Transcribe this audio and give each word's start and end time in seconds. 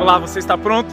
Olá, 0.00 0.18
você 0.18 0.38
está 0.38 0.56
pronto 0.56 0.88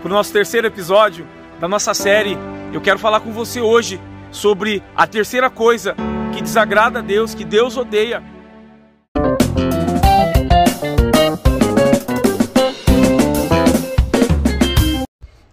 para 0.00 0.10
o 0.10 0.14
nosso 0.14 0.32
terceiro 0.32 0.66
episódio 0.66 1.26
da 1.60 1.68
nossa 1.68 1.92
série? 1.92 2.34
Eu 2.72 2.80
quero 2.80 2.98
falar 2.98 3.20
com 3.20 3.30
você 3.30 3.60
hoje 3.60 4.00
sobre 4.30 4.82
a 4.96 5.06
terceira 5.06 5.50
coisa 5.50 5.94
que 6.32 6.40
desagrada 6.40 7.00
a 7.00 7.02
Deus, 7.02 7.34
que 7.34 7.44
Deus 7.44 7.76
odeia. 7.76 8.22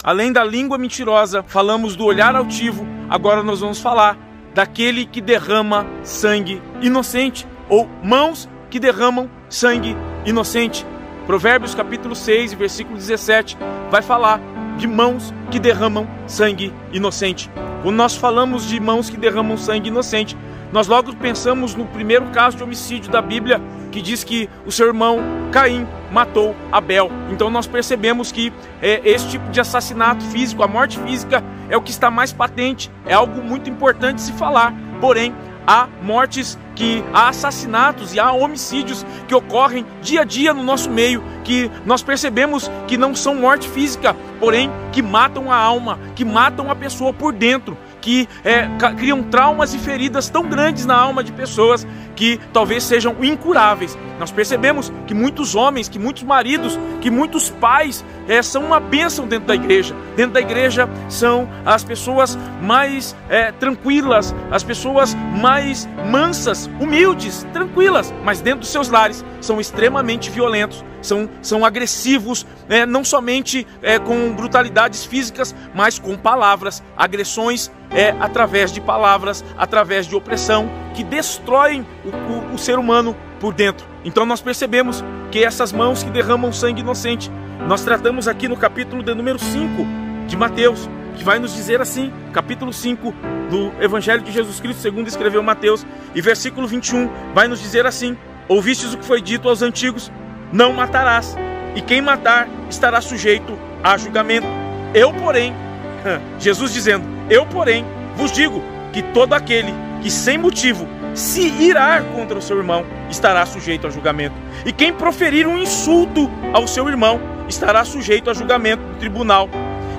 Além 0.02 0.32
da 0.32 0.46
língua 0.46 0.78
mentirosa, 0.78 1.44
falamos 1.44 1.98
do 1.98 2.06
olhar 2.06 2.34
altivo, 2.34 2.88
agora 3.10 3.44
nós 3.44 3.60
vamos 3.60 3.82
falar 3.82 4.18
daquele 4.54 5.06
que 5.06 5.20
derrama 5.20 5.86
sangue 6.02 6.62
inocente 6.82 7.46
ou 7.68 7.90
mãos 8.02 8.48
que 8.70 8.80
derramam 8.80 9.30
sangue 9.50 9.98
inocente. 10.26 10.86
Provérbios 11.26 11.74
capítulo 11.74 12.16
6, 12.16 12.54
versículo 12.54 12.98
17, 12.98 13.58
vai 13.90 14.04
falar 14.04 14.40
de 14.78 14.88
mãos 14.88 15.34
que 15.50 15.58
derramam 15.60 16.08
sangue 16.28 16.72
inocente. 16.94 17.50
Quando 17.82 17.96
nós 17.96 18.16
falamos 18.16 18.68
de 18.68 18.80
mãos 18.80 19.10
que 19.10 19.18
derramam 19.18 19.58
sangue 19.58 19.90
inocente, 19.90 20.38
nós 20.72 20.88
logo 20.88 21.16
pensamos 21.16 21.74
no 21.74 21.86
primeiro 21.86 22.26
caso 22.28 22.58
de 22.58 22.64
homicídio 22.64 23.12
da 23.12 23.24
Bíblia, 23.24 23.60
que 23.92 24.04
diz 24.04 24.24
que 24.24 24.48
o 24.68 24.72
seu 24.72 24.86
irmão 24.86 25.20
Caim 25.52 25.88
matou 26.12 26.56
Abel. 26.72 27.10
Então 27.32 27.50
nós 27.50 27.66
percebemos 27.66 28.32
que 28.32 28.54
é, 28.80 29.02
esse 29.04 29.30
tipo 29.30 29.50
de 29.50 29.60
assassinato 29.60 30.24
físico, 30.26 30.62
a 30.62 30.68
morte 30.68 31.00
física, 31.00 31.44
é 31.70 31.76
o 31.76 31.82
que 31.82 31.92
está 31.92 32.12
mais 32.12 32.32
patente, 32.32 32.92
é 33.06 33.14
algo 33.14 33.42
muito 33.42 33.68
importante 33.68 34.22
se 34.22 34.32
falar. 34.34 34.74
Porém, 35.02 35.34
há 35.66 35.88
mortes 36.02 36.58
que 36.76 37.04
há 37.14 37.30
assassinatos 37.30 38.14
e 38.14 38.20
há 38.20 38.32
homicídios 38.32 39.06
que 39.28 39.34
ocorrem 39.34 39.86
dia 40.02 40.22
a 40.22 40.24
dia 40.24 40.54
no 40.54 40.64
nosso 40.64 40.90
meio, 40.90 41.24
que 41.44 41.72
nós 41.86 42.04
percebemos 42.04 42.70
que 42.88 42.98
não 42.98 43.16
são 43.16 43.36
morte 43.36 43.68
física, 43.70 44.16
porém 44.40 44.70
que 44.92 45.02
matam 45.02 45.52
a 45.52 45.56
alma, 45.56 46.00
que 46.16 46.26
matam 46.26 46.70
a 46.70 46.76
pessoa 46.76 47.14
por 47.14 47.32
dentro, 47.32 47.78
que 48.02 48.28
é, 48.44 48.68
criam 48.98 49.24
traumas 49.24 49.74
e 49.74 49.80
feridas 49.80 50.30
tão 50.30 50.44
grandes 50.44 50.86
na 50.86 50.96
alma 50.96 51.24
de 51.24 51.32
pessoas 51.32 51.88
que 52.16 52.40
talvez 52.54 52.84
sejam 52.84 53.16
incuráveis. 53.24 53.98
Nós 54.20 54.32
percebemos 54.32 54.92
que 55.06 55.14
muitos 55.14 55.56
homens, 55.56 55.90
que 55.90 56.00
muitos 56.00 56.24
maridos, 56.24 56.80
que 57.02 57.12
muitos 57.12 57.50
pais 57.50 58.04
é, 58.28 58.42
são 58.42 58.64
uma 58.64 58.80
bênção 58.80 59.28
dentro 59.28 59.48
da 59.48 59.56
igreja. 59.56 59.96
Dentro 60.16 60.34
da 60.34 60.42
igreja 60.42 60.90
são 61.10 61.50
as 61.66 61.84
pessoas 61.84 62.38
mais 62.62 63.16
é, 63.30 63.52
tranquilas, 63.52 64.34
as 64.50 64.64
pessoas 64.64 65.14
mais 65.14 65.88
mansas, 66.10 66.70
humildes, 66.80 67.46
tranquilas, 67.52 68.14
mas 68.24 68.40
dentro 68.40 68.62
dos 68.62 68.70
seus 68.70 68.88
lares 68.88 69.24
são 69.42 69.60
extremamente 69.60 70.30
violentos, 70.30 70.84
são, 71.02 71.30
são 71.42 71.66
agressivos, 71.66 72.46
é, 72.70 72.86
não 72.86 73.04
somente 73.04 73.68
é, 73.82 74.00
com 74.00 74.34
brutalidades 74.34 75.06
físicas, 75.06 75.54
mas 75.74 76.00
com 76.00 76.18
palavras, 76.18 76.82
agressões 76.96 77.72
através 78.20 78.74
de 78.74 78.82
palavras, 78.82 79.46
através 79.58 80.06
de 80.06 80.16
opressão, 80.16 80.70
que 80.96 81.04
destroem 81.04 81.86
o, 82.04 82.10
o, 82.10 82.56
o 82.56 82.58
ser 82.58 82.80
humano 82.80 83.16
por 83.40 83.54
dentro. 83.54 83.86
Então 84.04 84.26
nós 84.26 84.42
percebemos 84.42 85.04
que 85.32 85.44
essas 85.44 85.72
mãos 85.72 86.02
que 86.02 86.10
derramam 86.10 86.52
sangue 86.54 86.82
inocente, 86.82 87.30
nós 87.68 87.84
tratamos 87.84 88.28
aqui 88.28 88.48
no 88.48 88.56
capítulo 88.56 89.04
de 89.04 89.14
número 89.14 89.38
5 89.38 89.86
de 90.28 90.38
Mateus, 90.38 90.90
que 91.16 91.24
vai 91.24 91.38
nos 91.38 91.54
dizer 91.54 91.82
assim, 91.82 92.12
capítulo 92.34 92.72
5 92.72 93.14
do 93.50 93.84
Evangelho 93.84 94.22
de 94.24 94.32
Jesus 94.32 94.60
Cristo, 94.60 94.82
segundo 94.82 95.08
escreveu 95.08 95.44
Mateus, 95.44 95.86
e 96.14 96.22
versículo 96.22 96.68
21 96.68 97.10
vai 97.34 97.48
nos 97.48 97.60
dizer 97.62 97.86
assim: 97.86 98.18
Ouvistes 98.48 98.94
o 98.94 98.98
que 98.98 99.06
foi 99.06 99.22
dito 99.22 99.50
aos 99.50 99.62
antigos: 99.62 100.12
Não 100.52 100.74
matarás, 100.74 101.36
e 101.76 101.82
quem 101.82 102.02
matar 102.02 102.48
estará 102.70 103.02
sujeito 103.02 103.58
a 103.84 103.98
julgamento. 103.98 104.48
Eu, 104.94 105.14
porém, 105.14 105.54
Jesus 106.40 106.74
dizendo: 106.74 107.06
Eu, 107.30 107.46
porém, 107.46 107.86
vos 108.16 108.32
digo 108.32 108.64
que 108.94 109.02
todo 109.02 109.34
aquele 109.34 109.85
que 110.06 110.12
sem 110.12 110.38
motivo 110.38 110.88
se 111.16 111.48
irar 111.48 112.04
contra 112.14 112.38
o 112.38 112.42
seu 112.42 112.58
irmão 112.58 112.86
estará 113.10 113.44
sujeito 113.44 113.88
a 113.88 113.90
julgamento. 113.90 114.36
E 114.64 114.72
quem 114.72 114.94
proferir 114.94 115.48
um 115.48 115.58
insulto 115.58 116.30
ao 116.54 116.68
seu 116.68 116.88
irmão 116.88 117.20
estará 117.50 117.84
sujeito 117.84 118.30
a 118.30 118.34
julgamento 118.36 118.84
do 118.84 119.00
tribunal. 119.00 119.50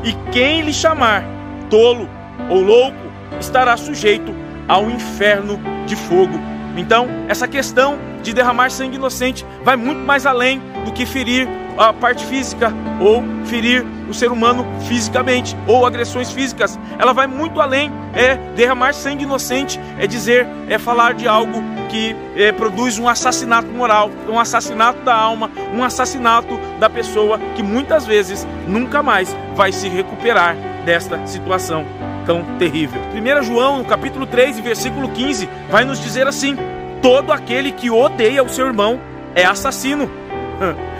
E 0.04 0.12
quem 0.30 0.60
lhe 0.60 0.72
chamar 0.72 1.24
tolo 1.68 2.08
ou 2.48 2.60
louco 2.60 2.96
estará 3.40 3.76
sujeito 3.76 4.32
ao 4.68 4.88
inferno 4.88 5.58
de 5.86 5.96
fogo. 5.96 6.38
Então, 6.76 7.08
essa 7.26 7.48
questão 7.48 7.98
de 8.22 8.32
derramar 8.32 8.70
sangue 8.70 8.94
inocente 8.94 9.44
vai 9.64 9.74
muito 9.74 10.02
mais 10.02 10.24
além 10.24 10.62
do 10.84 10.92
que 10.92 11.04
ferir 11.04 11.48
a 11.76 11.92
parte 11.92 12.24
física 12.24 12.72
ou 13.00 13.22
ferir 13.46 13.84
o 14.08 14.14
ser 14.14 14.30
humano 14.30 14.66
fisicamente 14.86 15.56
ou 15.66 15.84
agressões 15.84 16.30
físicas. 16.30 16.78
Ela 16.98 17.12
vai 17.12 17.26
muito 17.26 17.60
além, 17.60 17.92
é 18.14 18.36
derramar 18.54 18.94
sangue 18.94 19.24
inocente, 19.24 19.80
é 19.98 20.06
dizer, 20.06 20.46
é 20.68 20.78
falar 20.78 21.14
de 21.14 21.26
algo 21.26 21.62
que 21.88 22.16
é, 22.36 22.52
produz 22.52 22.98
um 22.98 23.08
assassinato 23.08 23.68
moral, 23.68 24.10
um 24.28 24.38
assassinato 24.38 25.02
da 25.02 25.14
alma, 25.14 25.50
um 25.72 25.82
assassinato 25.82 26.58
da 26.78 26.90
pessoa 26.90 27.38
que 27.54 27.62
muitas 27.62 28.06
vezes 28.06 28.46
nunca 28.66 29.02
mais 29.02 29.34
vai 29.54 29.72
se 29.72 29.88
recuperar 29.88 30.56
desta 30.84 31.24
situação 31.26 31.84
tão 32.24 32.42
terrível. 32.58 33.00
1 33.14 33.42
João, 33.44 33.78
no 33.78 33.84
capítulo 33.84 34.26
3, 34.26 34.58
versículo 34.60 35.08
15, 35.10 35.48
vai 35.70 35.84
nos 35.84 36.00
dizer 36.00 36.26
assim: 36.26 36.56
Todo 37.00 37.32
aquele 37.32 37.72
que 37.72 37.90
odeia 37.90 38.42
o 38.42 38.48
seu 38.48 38.66
irmão 38.66 39.00
é 39.34 39.44
assassino. 39.44 40.10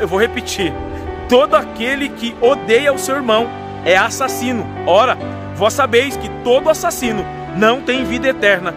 Eu 0.00 0.08
vou 0.08 0.20
repetir: 0.20 0.72
todo 1.28 1.54
aquele 1.54 2.08
que 2.08 2.34
odeia 2.40 2.92
o 2.92 2.98
seu 2.98 3.16
irmão 3.16 3.46
é 3.84 3.96
assassino. 3.96 4.66
Ora, 4.86 5.16
vós 5.54 5.72
sabeis 5.72 6.16
que 6.16 6.28
todo 6.42 6.70
assassino 6.70 7.24
não 7.56 7.80
tem 7.80 8.04
vida 8.04 8.28
eterna 8.28 8.74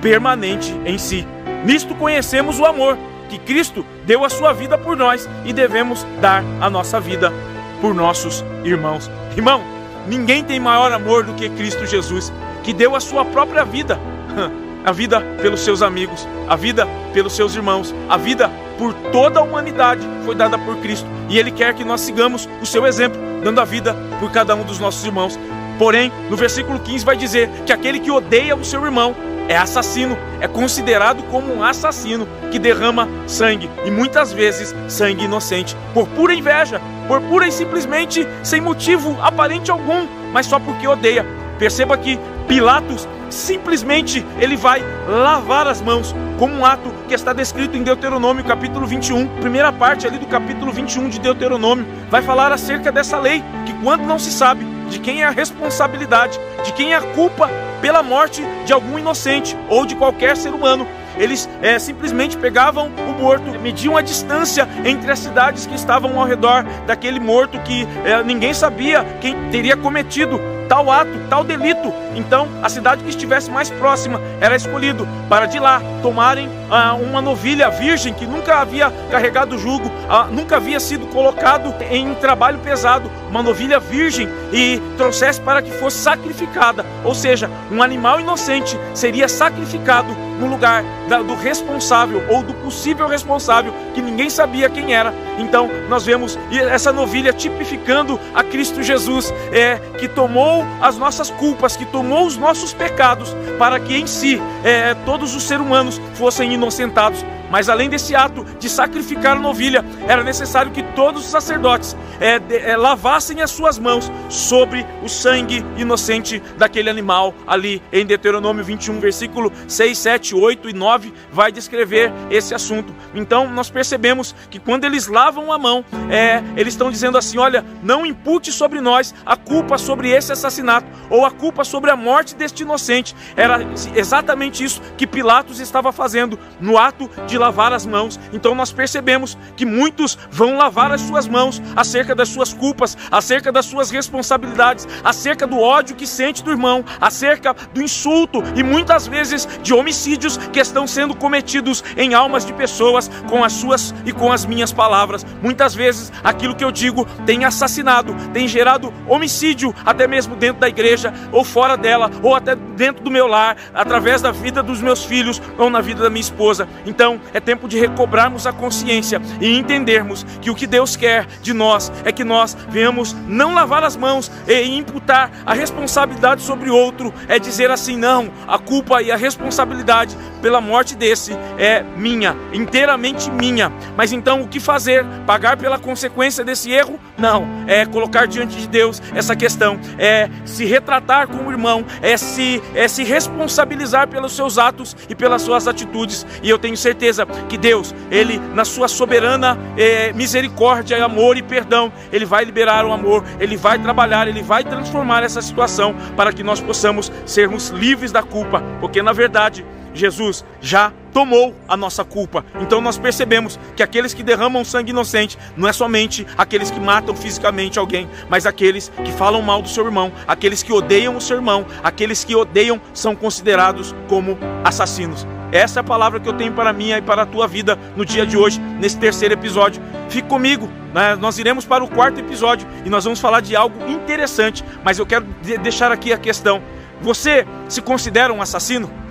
permanente 0.00 0.74
em 0.84 0.98
si. 0.98 1.26
Nisto 1.64 1.94
conhecemos 1.94 2.58
o 2.58 2.66
amor, 2.66 2.98
que 3.28 3.38
Cristo 3.38 3.86
deu 4.04 4.24
a 4.24 4.28
sua 4.28 4.52
vida 4.52 4.76
por 4.76 4.96
nós 4.96 5.28
e 5.44 5.52
devemos 5.52 6.04
dar 6.20 6.42
a 6.60 6.68
nossa 6.68 7.00
vida 7.00 7.32
por 7.80 7.94
nossos 7.94 8.44
irmãos. 8.64 9.10
Irmão, 9.36 9.62
ninguém 10.06 10.42
tem 10.44 10.58
maior 10.58 10.92
amor 10.92 11.24
do 11.24 11.34
que 11.34 11.48
Cristo 11.48 11.86
Jesus, 11.86 12.32
que 12.62 12.72
deu 12.72 12.94
a 12.96 13.00
sua 13.00 13.24
própria 13.24 13.64
vida. 13.64 13.98
A 14.84 14.92
vida 14.92 15.20
pelos 15.40 15.60
seus 15.60 15.82
amigos, 15.82 16.26
a 16.48 16.56
vida 16.56 16.86
pelos 17.12 17.34
seus 17.34 17.54
irmãos, 17.54 17.94
a 18.08 18.16
vida 18.16 18.50
por 18.78 18.92
toda 19.12 19.38
a 19.38 19.42
humanidade 19.42 20.06
foi 20.24 20.34
dada 20.34 20.58
por 20.58 20.76
Cristo. 20.78 21.06
E 21.28 21.38
Ele 21.38 21.50
quer 21.50 21.74
que 21.74 21.84
nós 21.84 22.00
sigamos 22.00 22.48
o 22.60 22.66
seu 22.66 22.86
exemplo, 22.86 23.20
dando 23.44 23.60
a 23.60 23.64
vida 23.64 23.94
por 24.18 24.30
cada 24.32 24.54
um 24.54 24.64
dos 24.64 24.78
nossos 24.78 25.04
irmãos. 25.04 25.38
Porém, 25.78 26.12
no 26.28 26.36
versículo 26.36 26.78
15 26.78 27.04
vai 27.04 27.16
dizer 27.16 27.48
que 27.64 27.72
aquele 27.72 28.00
que 28.00 28.10
odeia 28.10 28.56
o 28.56 28.64
seu 28.64 28.84
irmão 28.84 29.14
é 29.48 29.56
assassino, 29.56 30.16
é 30.40 30.48
considerado 30.48 31.22
como 31.24 31.52
um 31.54 31.62
assassino 31.62 32.26
que 32.50 32.58
derrama 32.58 33.08
sangue 33.26 33.68
e 33.84 33.90
muitas 33.90 34.32
vezes 34.32 34.74
sangue 34.88 35.24
inocente, 35.24 35.76
por 35.92 36.06
pura 36.08 36.34
inveja, 36.34 36.80
por 37.08 37.20
pura 37.22 37.46
e 37.46 37.52
simplesmente 37.52 38.26
sem 38.42 38.60
motivo 38.60 39.16
aparente 39.20 39.70
algum, 39.70 40.06
mas 40.32 40.46
só 40.46 40.58
porque 40.58 40.86
odeia. 40.86 41.26
Perceba 41.58 41.96
que 41.96 42.18
Pilatos 42.46 43.08
simplesmente 43.30 44.24
ele 44.38 44.56
vai 44.56 44.82
lavar 45.08 45.66
as 45.66 45.80
mãos, 45.80 46.14
como 46.38 46.54
um 46.54 46.64
ato 46.64 46.92
que 47.08 47.14
está 47.14 47.32
descrito 47.32 47.76
em 47.76 47.82
Deuteronômio 47.82 48.44
capítulo 48.44 48.86
21, 48.86 49.26
primeira 49.40 49.72
parte 49.72 50.06
ali 50.06 50.18
do 50.18 50.26
capítulo 50.26 50.70
21 50.70 51.08
de 51.08 51.18
Deuteronômio, 51.18 51.86
vai 52.10 52.22
falar 52.22 52.52
acerca 52.52 52.92
dessa 52.92 53.18
lei, 53.18 53.42
que 53.64 53.72
quando 53.82 54.02
não 54.02 54.18
se 54.18 54.30
sabe 54.30 54.64
de 54.90 54.98
quem 54.98 55.22
é 55.22 55.26
a 55.26 55.30
responsabilidade, 55.30 56.38
de 56.64 56.72
quem 56.72 56.92
é 56.92 56.96
a 56.96 57.00
culpa 57.00 57.48
pela 57.80 58.02
morte 58.02 58.44
de 58.66 58.72
algum 58.72 58.98
inocente 58.98 59.56
ou 59.68 59.86
de 59.86 59.96
qualquer 59.96 60.36
ser 60.36 60.50
humano, 60.50 60.86
eles 61.16 61.48
é, 61.60 61.78
simplesmente 61.78 62.36
pegavam 62.36 62.88
o 62.88 63.22
morto, 63.22 63.58
mediam 63.60 63.96
a 63.96 64.02
distância 64.02 64.68
entre 64.84 65.10
as 65.10 65.18
cidades 65.18 65.66
que 65.66 65.74
estavam 65.74 66.18
ao 66.18 66.26
redor 66.26 66.64
daquele 66.86 67.20
morto 67.20 67.58
que 67.60 67.86
é, 68.04 68.22
ninguém 68.22 68.54
sabia 68.54 69.04
quem 69.20 69.50
teria 69.50 69.76
cometido 69.76 70.40
tal 70.68 70.90
ato, 70.90 71.10
tal 71.28 71.44
delito. 71.44 71.92
Então, 72.14 72.48
a 72.62 72.68
cidade 72.68 73.02
que 73.02 73.10
estivesse 73.10 73.50
mais 73.50 73.70
próxima 73.70 74.20
era 74.40 74.56
escolhido 74.56 75.06
para 75.28 75.46
de 75.46 75.58
lá 75.58 75.80
tomarem 76.02 76.48
ah, 76.70 76.94
uma 76.94 77.20
novilha 77.20 77.70
virgem 77.70 78.12
que 78.12 78.26
nunca 78.26 78.56
havia 78.60 78.90
carregado 79.10 79.58
jugo, 79.58 79.90
ah, 80.08 80.24
nunca 80.30 80.56
havia 80.56 80.80
sido 80.80 81.06
colocado 81.06 81.74
em 81.90 82.14
trabalho 82.14 82.58
pesado, 82.58 83.10
uma 83.30 83.42
novilha 83.42 83.78
virgem 83.78 84.28
e 84.52 84.80
trouxesse 84.96 85.40
para 85.40 85.62
que 85.62 85.70
fosse 85.70 85.98
sacrificada, 85.98 86.84
ou 87.04 87.14
seja, 87.14 87.50
um 87.70 87.82
animal 87.82 88.20
inocente 88.20 88.78
seria 88.94 89.28
sacrificado 89.28 90.12
no 90.38 90.48
lugar 90.48 90.84
da, 91.08 91.22
do 91.22 91.34
responsável 91.34 92.22
ou 92.28 92.42
do 92.42 92.52
possível 92.54 93.06
responsável 93.06 93.72
que 93.94 94.02
ninguém 94.02 94.28
sabia 94.28 94.68
quem 94.68 94.94
era. 94.94 95.14
Então 95.38 95.70
nós 95.88 96.04
vemos 96.04 96.38
essa 96.50 96.92
novilha 96.92 97.32
tipificando 97.32 98.18
a 98.34 98.42
Cristo 98.42 98.82
Jesus, 98.82 99.32
é, 99.52 99.78
que 99.98 100.08
tomou 100.08 100.64
as 100.80 100.98
nossas 100.98 101.30
culpas, 101.30 101.76
que 101.76 101.84
tomou 101.86 102.01
os 102.10 102.36
nossos 102.36 102.72
pecados, 102.72 103.36
para 103.58 103.78
que 103.78 103.96
em 103.96 104.06
si 104.06 104.40
é, 104.64 104.94
todos 105.04 105.34
os 105.34 105.42
seres 105.42 105.64
humanos 105.64 106.00
fossem 106.14 106.54
inocentados 106.54 107.24
Mas 107.52 107.68
além 107.68 107.90
desse 107.90 108.16
ato 108.16 108.46
de 108.58 108.66
sacrificar 108.66 109.36
a 109.36 109.38
novilha, 109.40 109.84
era 110.08 110.24
necessário 110.24 110.72
que 110.72 110.82
todos 110.82 111.22
os 111.22 111.30
sacerdotes 111.30 111.94
é, 112.18 112.38
de, 112.38 112.56
é, 112.56 112.78
lavassem 112.78 113.42
as 113.42 113.50
suas 113.50 113.78
mãos 113.78 114.10
sobre 114.30 114.86
o 115.02 115.08
sangue 115.08 115.62
inocente 115.76 116.42
daquele 116.56 116.88
animal 116.88 117.34
ali 117.46 117.82
em 117.92 118.06
Deuteronômio 118.06 118.64
21, 118.64 118.98
versículo 119.00 119.52
6, 119.68 119.98
7, 119.98 120.34
8 120.34 120.70
e 120.70 120.72
9, 120.72 121.12
vai 121.30 121.52
descrever 121.52 122.10
esse 122.30 122.54
assunto. 122.54 122.94
Então 123.14 123.46
nós 123.50 123.68
percebemos 123.68 124.34
que 124.48 124.58
quando 124.58 124.84
eles 124.84 125.06
lavam 125.06 125.52
a 125.52 125.58
mão, 125.58 125.84
é, 126.10 126.42
eles 126.56 126.72
estão 126.72 126.90
dizendo 126.90 127.18
assim: 127.18 127.36
olha, 127.36 127.62
não 127.82 128.06
impute 128.06 128.50
sobre 128.50 128.80
nós 128.80 129.14
a 129.26 129.36
culpa 129.36 129.76
sobre 129.76 130.08
esse 130.08 130.32
assassinato 130.32 130.86
ou 131.10 131.26
a 131.26 131.30
culpa 131.30 131.64
sobre 131.64 131.90
a 131.90 131.96
morte 131.96 132.34
deste 132.34 132.62
inocente. 132.62 133.14
Era 133.36 133.58
exatamente 133.94 134.64
isso 134.64 134.80
que 134.96 135.06
Pilatos 135.06 135.60
estava 135.60 135.92
fazendo 135.92 136.38
no 136.58 136.78
ato 136.78 137.10
de 137.26 137.41
lavar 137.42 137.72
as 137.72 137.84
mãos. 137.84 138.18
Então 138.32 138.54
nós 138.54 138.72
percebemos 138.72 139.36
que 139.56 139.66
muitos 139.66 140.16
vão 140.30 140.56
lavar 140.56 140.92
as 140.92 141.00
suas 141.00 141.26
mãos 141.26 141.60
acerca 141.74 142.14
das 142.14 142.28
suas 142.28 142.52
culpas, 142.52 142.96
acerca 143.10 143.50
das 143.50 143.66
suas 143.66 143.90
responsabilidades, 143.90 144.86
acerca 145.02 145.46
do 145.46 145.58
ódio 145.58 145.96
que 145.96 146.06
sente 146.06 146.42
do 146.42 146.50
irmão, 146.50 146.84
acerca 147.00 147.54
do 147.74 147.82
insulto 147.82 148.42
e 148.54 148.62
muitas 148.62 149.06
vezes 149.06 149.48
de 149.62 149.74
homicídios 149.74 150.36
que 150.52 150.60
estão 150.60 150.86
sendo 150.86 151.14
cometidos 151.14 151.82
em 151.96 152.14
almas 152.14 152.46
de 152.46 152.52
pessoas 152.52 153.10
com 153.28 153.44
as 153.44 153.52
suas 153.52 153.94
e 154.06 154.12
com 154.12 154.32
as 154.32 154.46
minhas 154.46 154.72
palavras. 154.72 155.26
Muitas 155.42 155.74
vezes 155.74 156.12
aquilo 156.22 156.54
que 156.54 156.64
eu 156.64 156.70
digo 156.70 157.04
tem 157.26 157.44
assassinado, 157.44 158.14
tem 158.32 158.46
gerado 158.46 158.92
homicídio 159.08 159.74
até 159.84 160.06
mesmo 160.06 160.36
dentro 160.36 160.60
da 160.60 160.68
igreja 160.68 161.12
ou 161.32 161.44
fora 161.44 161.76
dela, 161.76 162.10
ou 162.22 162.34
até 162.34 162.54
dentro 162.54 163.02
do 163.02 163.10
meu 163.10 163.26
lar, 163.26 163.56
através 163.74 164.22
da 164.22 164.30
vida 164.30 164.62
dos 164.62 164.80
meus 164.80 165.04
filhos 165.04 165.40
ou 165.58 165.68
na 165.68 165.80
vida 165.80 166.02
da 166.02 166.10
minha 166.10 166.20
esposa. 166.20 166.68
Então, 166.86 167.20
é 167.32 167.40
tempo 167.40 167.68
de 167.68 167.78
recobrarmos 167.78 168.46
a 168.46 168.52
consciência 168.52 169.20
e 169.40 169.58
entendermos 169.58 170.24
que 170.40 170.50
o 170.50 170.54
que 170.54 170.66
Deus 170.66 170.96
quer 170.96 171.26
de 171.42 171.52
nós 171.52 171.92
é 172.04 172.12
que 172.12 172.24
nós 172.24 172.56
venhamos 172.68 173.14
não 173.26 173.54
lavar 173.54 173.84
as 173.84 173.96
mãos 173.96 174.30
e 174.46 174.76
imputar 174.76 175.30
a 175.44 175.54
responsabilidade 175.54 176.42
sobre 176.42 176.70
outro, 176.70 177.12
é 177.28 177.38
dizer 177.38 177.70
assim: 177.70 177.96
não, 177.96 178.30
a 178.46 178.58
culpa 178.58 179.02
e 179.02 179.10
a 179.10 179.16
responsabilidade 179.16 180.16
pela 180.40 180.60
morte 180.60 180.96
desse 180.96 181.32
é 181.58 181.82
minha, 181.96 182.36
inteiramente 182.52 183.30
minha. 183.30 183.72
Mas 183.96 184.12
então 184.12 184.42
o 184.42 184.48
que 184.48 184.58
fazer? 184.58 185.04
Pagar 185.26 185.56
pela 185.56 185.78
consequência 185.78 186.44
desse 186.44 186.70
erro? 186.70 186.98
Não, 187.16 187.46
é 187.66 187.86
colocar 187.86 188.26
diante 188.26 188.56
de 188.56 188.66
Deus 188.66 189.00
essa 189.14 189.36
questão, 189.36 189.78
é 189.98 190.28
se 190.44 190.64
retratar 190.64 191.28
como 191.28 191.50
irmão, 191.50 191.84
é 192.00 192.16
se, 192.16 192.60
é 192.74 192.88
se 192.88 193.04
responsabilizar 193.04 194.08
pelos 194.08 194.34
seus 194.34 194.58
atos 194.58 194.96
e 195.08 195.14
pelas 195.14 195.42
suas 195.42 195.68
atitudes. 195.68 196.26
E 196.42 196.50
eu 196.50 196.58
tenho 196.58 196.76
certeza 196.76 197.11
que 197.48 197.56
Deus, 197.56 197.94
Ele, 198.10 198.38
na 198.54 198.64
sua 198.64 198.88
soberana 198.88 199.58
é, 199.76 200.12
misericórdia, 200.12 201.04
amor 201.04 201.36
e 201.36 201.42
perdão, 201.42 201.92
Ele 202.12 202.24
vai 202.24 202.44
liberar 202.44 202.84
o 202.84 202.92
amor, 202.92 203.24
Ele 203.38 203.56
vai 203.56 203.78
trabalhar, 203.78 204.28
Ele 204.28 204.42
vai 204.42 204.64
transformar 204.64 205.22
essa 205.22 205.42
situação 205.42 205.94
para 206.16 206.32
que 206.32 206.42
nós 206.42 206.60
possamos 206.60 207.10
sermos 207.26 207.68
livres 207.68 208.12
da 208.12 208.22
culpa, 208.22 208.62
porque 208.80 209.02
na 209.02 209.12
verdade 209.12 209.64
Jesus 209.94 210.44
já 210.60 210.92
tomou 211.12 211.54
a 211.68 211.76
nossa 211.76 212.04
culpa. 212.04 212.44
Então 212.60 212.80
nós 212.80 212.98
percebemos 212.98 213.58
que 213.76 213.82
aqueles 213.82 214.14
que 214.14 214.22
derramam 214.22 214.64
sangue 214.64 214.90
inocente 214.90 215.38
não 215.56 215.68
é 215.68 215.72
somente 215.72 216.26
aqueles 216.36 216.70
que 216.70 216.80
matam 216.80 217.14
fisicamente 217.14 217.78
alguém, 217.78 218.08
mas 218.28 218.46
aqueles 218.46 218.90
que 219.04 219.12
falam 219.12 219.42
mal 219.42 219.62
do 219.62 219.68
seu 219.68 219.84
irmão, 219.84 220.12
aqueles 220.26 220.62
que 220.62 220.72
odeiam 220.72 221.16
o 221.16 221.20
seu 221.20 221.36
irmão, 221.36 221.66
aqueles 221.82 222.24
que 222.24 222.34
odeiam 222.34 222.80
são 222.94 223.14
considerados 223.14 223.94
como 224.08 224.38
assassinos. 224.64 225.26
Essa 225.52 225.80
é 225.80 225.82
a 225.82 225.84
palavra 225.84 226.18
que 226.18 226.26
eu 226.26 226.32
tenho 226.32 226.52
para 226.54 226.72
mim 226.72 226.92
e 226.92 227.02
para 227.02 227.22
a 227.22 227.26
tua 227.26 227.46
vida 227.46 227.78
no 227.94 228.06
dia 228.06 228.24
de 228.24 228.38
hoje, 228.38 228.58
nesse 228.58 228.98
terceiro 228.98 229.34
episódio. 229.34 229.82
Fique 230.08 230.26
comigo, 230.26 230.68
né? 230.94 231.14
nós 231.14 231.38
iremos 231.38 231.66
para 231.66 231.84
o 231.84 231.88
quarto 231.88 232.18
episódio 232.18 232.66
e 232.86 232.88
nós 232.88 233.04
vamos 233.04 233.20
falar 233.20 233.40
de 233.40 233.54
algo 233.54 233.86
interessante, 233.86 234.64
mas 234.82 234.98
eu 234.98 235.04
quero 235.04 235.26
deixar 235.62 235.92
aqui 235.92 236.10
a 236.10 236.16
questão: 236.16 236.62
você 237.02 237.46
se 237.68 237.82
considera 237.82 238.32
um 238.32 238.40
assassino? 238.40 239.01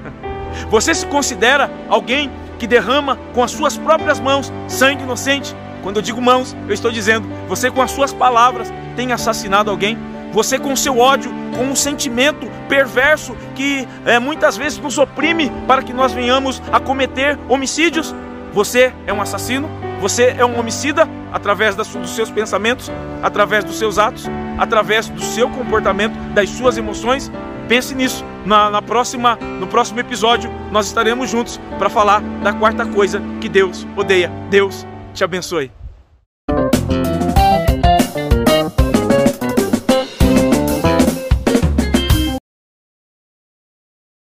Você 0.69 0.94
se 0.94 1.06
considera 1.06 1.69
alguém 1.89 2.31
que 2.59 2.68
derrama 2.68 3.18
com 3.33 3.44
as 3.44 3.51
suas 3.51 3.77
próprias 3.77 4.19
mãos 4.19 4.51
sangue 4.68 5.03
inocente? 5.03 5.56
Quando 5.81 5.98
eu 5.98 6.01
digo 6.01 6.21
mãos, 6.21 6.56
eu 6.68 6.74
estou 6.74 6.92
dizendo, 6.92 7.27
você 7.48 7.71
com 7.71 7.81
as 7.81 7.92
suas 7.92 8.13
palavras 8.13 8.71
tem 8.95 9.12
assassinado 9.12 9.71
alguém? 9.71 9.98
Você 10.31 10.57
com 10.57 10.75
seu 10.75 10.98
ódio, 10.98 11.31
com 11.57 11.63
um 11.63 11.75
sentimento 11.75 12.48
perverso 12.69 13.36
que 13.56 13.88
é, 14.06 14.18
muitas 14.18 14.56
vezes 14.56 14.80
nos 14.80 14.98
oprime 14.98 15.51
para 15.68 15.81
que 15.81 15.92
nós 15.92 16.13
venhamos 16.13 16.62
a 16.71 16.80
cometer 16.80 17.38
homicídios? 17.50 18.15
Você 18.53 18.94
é 19.06 19.13
um 19.13 19.21
assassino? 19.21 19.69
Você 20.00 20.36
é 20.38 20.45
um 20.45 20.59
homicida 20.59 21.07
através 21.31 21.75
das, 21.75 21.88
dos 21.88 22.12
seus 22.12 22.31
pensamentos, 22.31 22.92
através 23.21 23.63
dos 23.63 23.77
seus 23.77 23.98
atos, 23.98 24.25
através 24.57 25.09
do 25.09 25.21
seu 25.21 25.50
comportamento, 25.50 26.13
das 26.33 26.50
suas 26.50 26.77
emoções? 26.77 27.31
Pense 27.68 27.94
nisso. 27.94 28.25
Na, 28.45 28.69
na 28.69 28.81
próxima, 28.81 29.35
no 29.59 29.67
próximo 29.67 29.99
episódio, 29.99 30.51
nós 30.71 30.88
estaremos 30.88 31.29
juntos 31.29 31.59
para 31.77 31.89
falar 31.89 32.21
da 32.43 32.53
quarta 32.53 32.85
coisa 32.85 33.21
que 33.39 33.47
Deus 33.47 33.85
odeia. 33.95 34.31
Deus 34.49 34.85
te 35.13 35.23
abençoe. 35.23 35.80